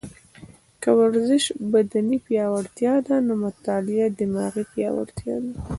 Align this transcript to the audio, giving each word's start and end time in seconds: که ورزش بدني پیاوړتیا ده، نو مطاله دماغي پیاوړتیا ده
که 0.81 0.89
ورزش 0.99 1.43
بدني 1.73 2.17
پیاوړتیا 2.25 2.93
ده، 3.07 3.15
نو 3.27 3.33
مطاله 3.43 3.95
دماغي 4.19 4.63
پیاوړتیا 4.71 5.35
ده 5.43 5.53